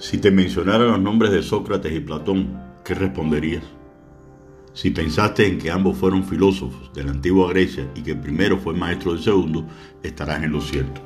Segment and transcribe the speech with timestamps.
[0.00, 3.62] Si te mencionara los nombres de Sócrates y Platón, ¿qué responderías?
[4.72, 8.56] Si pensaste en que ambos fueron filósofos de la antigua Grecia y que el primero
[8.56, 9.66] fue maestro del segundo,
[10.02, 11.02] estarás en lo cierto.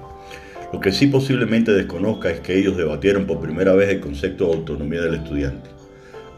[0.73, 4.59] Lo que sí posiblemente desconozca es que ellos debatieron por primera vez el concepto de
[4.59, 5.71] autonomía del estudiante.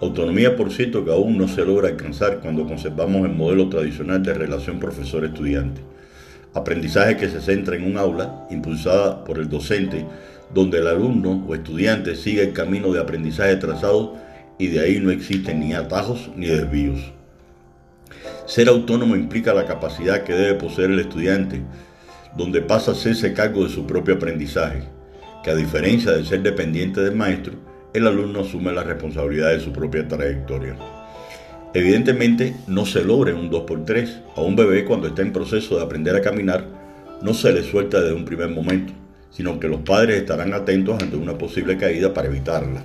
[0.01, 4.33] Autonomía, por cierto, que aún no se logra alcanzar cuando conservamos el modelo tradicional de
[4.33, 5.83] relación profesor-estudiante.
[6.57, 10.07] Aprendizaje que se centra en un aula impulsada por el docente
[10.55, 14.17] donde el alumno o estudiante sigue el camino de aprendizaje trazado
[14.59, 17.13] y de ahí no existen ni atajos ni desvíos.
[18.47, 21.61] Ser autónomo implica la capacidad que debe poseer el estudiante,
[22.39, 24.85] donde pasa a hacerse cargo de su propio aprendizaje,
[25.45, 27.53] que a diferencia de ser dependiente del maestro,
[27.93, 30.75] el alumno asume la responsabilidad de su propia trayectoria.
[31.77, 34.23] Evidentemente, no se logra un 2x3.
[34.37, 36.65] A un bebé cuando está en proceso de aprender a caminar,
[37.23, 38.93] no se le suelta desde un primer momento
[39.37, 42.85] sino que los padres estarán atentos ante una posible caída para evitarla,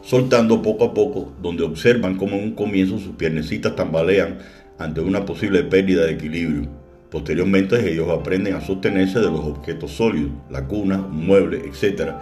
[0.00, 4.38] soltando poco a poco, donde observan cómo en un comienzo sus piernecitas tambalean
[4.78, 6.68] ante una posible pérdida de equilibrio.
[7.10, 12.12] Posteriormente ellos aprenden a sostenerse de los objetos sólidos, la cuna, un mueble, etc.,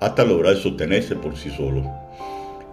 [0.00, 1.86] hasta lograr sostenerse por sí solos.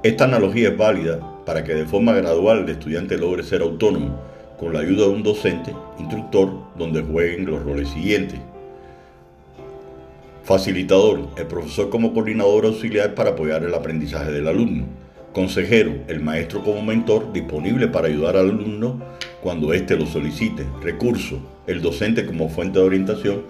[0.02, 4.20] Esta analogía es válida para que de forma gradual el estudiante logre ser autónomo,
[4.60, 8.38] con la ayuda de un docente, instructor, donde jueguen los roles siguientes.
[10.44, 14.88] Facilitador, el profesor como coordinador auxiliar para apoyar el aprendizaje del alumno.
[15.32, 19.02] Consejero, el maestro como mentor disponible para ayudar al alumno
[19.42, 20.66] cuando éste lo solicite.
[20.84, 23.44] Recurso, el docente como fuente de orientación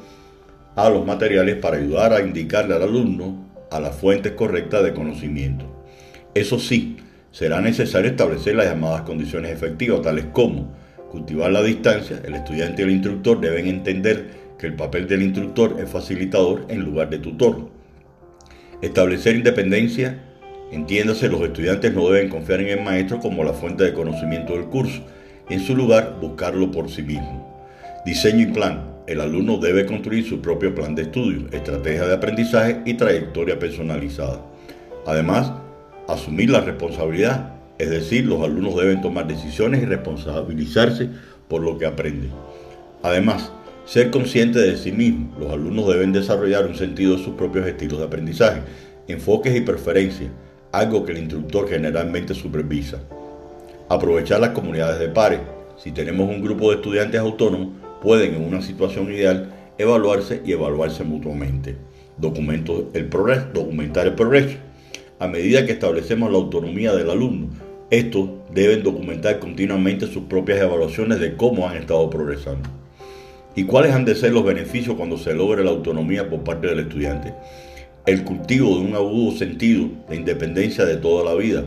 [0.75, 5.66] a los materiales para ayudar a indicarle al alumno a las fuentes correctas de conocimiento.
[6.36, 6.98] Eso sí,
[7.38, 10.73] será necesario establecer las llamadas condiciones efectivas, tales como
[11.11, 15.75] cultivar la distancia, el estudiante y el instructor deben entender que el papel del instructor
[15.79, 17.69] es facilitador en lugar de tutor.
[18.81, 20.19] Establecer independencia,
[20.71, 24.66] entiéndase, los estudiantes no deben confiar en el maestro como la fuente de conocimiento del
[24.66, 25.06] curso,
[25.47, 27.63] en su lugar buscarlo por sí mismo.
[28.03, 28.95] Diseño y plan.
[29.06, 34.44] El alumno debe construir su propio plan de estudio, estrategia de aprendizaje y trayectoria personalizada.
[35.06, 35.53] Además,
[36.07, 41.09] asumir la responsabilidad, es decir, los alumnos deben tomar decisiones y responsabilizarse
[41.47, 42.31] por lo que aprenden.
[43.03, 43.51] Además,
[43.85, 45.34] ser consciente de sí mismo.
[45.40, 48.62] Los alumnos deben desarrollar un sentido de sus propios estilos de aprendizaje,
[49.07, 50.29] enfoques y preferencias,
[50.72, 53.00] algo que el instructor generalmente supervisa.
[53.89, 55.39] Aprovechar las comunidades de pares.
[55.78, 57.69] Si tenemos un grupo de estudiantes autónomos,
[58.01, 61.78] pueden en una situación ideal evaluarse y evaluarse mutuamente.
[62.94, 64.57] el progreso, documentar el progreso.
[65.19, 67.47] A medida que establecemos la autonomía del alumno,
[67.89, 72.69] estos deben documentar continuamente sus propias evaluaciones de cómo han estado progresando.
[73.56, 76.81] ¿Y cuáles han de ser los beneficios cuando se logre la autonomía por parte del
[76.81, 77.33] estudiante?
[78.06, 81.63] El cultivo de un agudo sentido de independencia de toda la vida,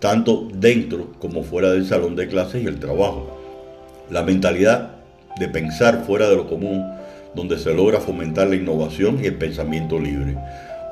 [0.00, 3.38] tanto dentro como fuera del salón de clases y el trabajo.
[4.10, 4.96] La mentalidad
[5.38, 6.84] de pensar fuera de lo común,
[7.36, 10.36] donde se logra fomentar la innovación y el pensamiento libre.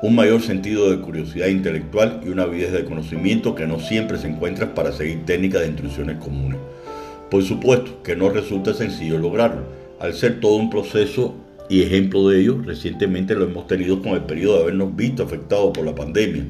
[0.03, 4.27] Un mayor sentido de curiosidad intelectual y una avidez de conocimiento que no siempre se
[4.27, 6.59] encuentra para seguir técnicas de instrucciones comunes.
[7.31, 9.63] Por supuesto que no resulta sencillo lograrlo
[9.99, 11.33] al ser todo un proceso
[11.67, 15.71] y ejemplo de ello, recientemente lo hemos tenido con el periodo de habernos visto afectados
[15.73, 16.45] por la pandemia,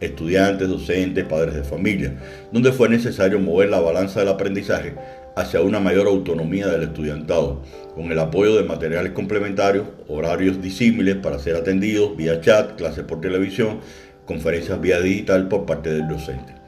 [0.00, 2.14] estudiantes, docentes, padres de familia,
[2.52, 4.94] donde fue necesario mover la balanza del aprendizaje
[5.36, 7.62] hacia una mayor autonomía del estudiantado,
[7.94, 13.20] con el apoyo de materiales complementarios, horarios disímiles para ser atendidos vía chat, clases por
[13.20, 13.80] televisión,
[14.26, 16.60] conferencias vía digital por parte del docente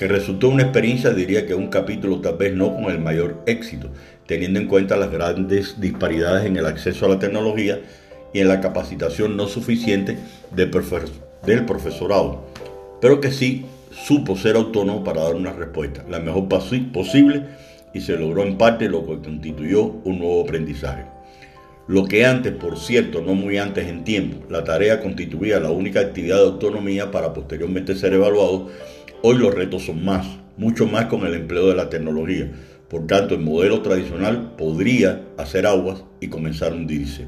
[0.00, 3.90] que resultó una experiencia, diría que un capítulo tal vez no con el mayor éxito,
[4.26, 7.80] teniendo en cuenta las grandes disparidades en el acceso a la tecnología
[8.32, 10.16] y en la capacitación no suficiente
[10.52, 10.70] del,
[11.66, 12.46] profesorado,
[13.00, 17.46] pero que sí supo ser autónomo para dar una respuesta, la mejor posible,
[17.92, 21.04] y se logró en parte lo que constituyó un nuevo aprendizaje.
[21.88, 25.98] Lo que antes, por cierto, no muy antes en tiempo, la tarea constituía la única
[25.98, 28.68] actividad de autonomía para posteriormente ser evaluado,
[29.22, 30.26] Hoy los retos son más,
[30.56, 32.50] mucho más con el empleo de la tecnología.
[32.88, 37.26] Por tanto, el modelo tradicional podría hacer aguas y comenzar a hundirse.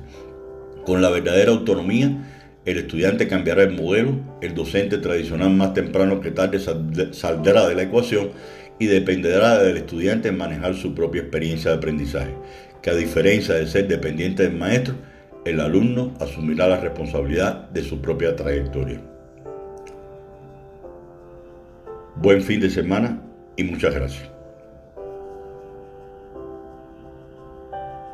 [0.86, 6.31] Con la verdadera autonomía, el estudiante cambiará el modelo, el docente tradicional más temprano que
[6.31, 6.61] tarde
[7.12, 8.31] saldrá de la ecuación
[8.79, 12.35] y dependerá del estudiante manejar su propia experiencia de aprendizaje,
[12.81, 14.94] que a diferencia de ser dependiente del maestro,
[15.44, 19.00] el alumno asumirá la responsabilidad de su propia trayectoria.
[22.17, 23.20] Buen fin de semana
[23.56, 24.31] y muchas gracias.